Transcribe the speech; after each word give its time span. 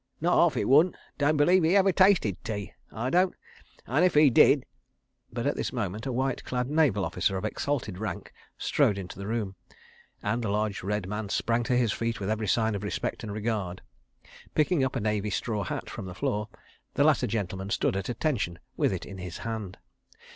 Not 0.19 0.33
arf 0.33 0.57
it 0.57 0.65
wouldn't. 0.65 0.95
Don' 1.19 1.37
believe 1.37 1.63
'e 1.63 1.75
ever 1.75 1.91
tasted 1.91 2.43
tea, 2.43 2.73
I 2.91 3.11
don't, 3.11 3.35
an' 3.85 4.01
if 4.01 4.15
he 4.15 4.31
did—" 4.31 4.65
But 5.31 5.45
at 5.45 5.55
this 5.55 5.71
moment 5.71 6.07
a 6.07 6.11
white 6.11 6.43
clad 6.43 6.71
naval 6.71 7.05
officer 7.05 7.37
of 7.37 7.45
exalted 7.45 7.99
rank 7.99 8.33
strode 8.57 8.97
into 8.97 9.19
the 9.19 9.27
room, 9.27 9.53
and 10.23 10.41
the 10.41 10.49
large 10.49 10.81
red 10.81 11.07
man 11.07 11.29
sprang 11.29 11.61
to 11.65 11.77
his 11.77 11.91
feet 11.93 12.19
with 12.19 12.31
every 12.31 12.47
sign 12.47 12.73
of 12.73 12.81
respect 12.81 13.21
and 13.21 13.31
regard. 13.31 13.83
Picking 14.55 14.83
up 14.83 14.95
a 14.95 14.99
Navy 14.99 15.29
straw 15.29 15.63
hat 15.65 15.87
from 15.87 16.07
the 16.07 16.15
floor, 16.15 16.49
the 16.95 17.03
latter 17.03 17.27
gentleman 17.27 17.69
stood 17.69 17.95
at 17.95 18.09
attention 18.09 18.57
with 18.75 18.91
it 18.91 19.05
in 19.05 19.19
his 19.19 19.37
hand. 19.45 19.77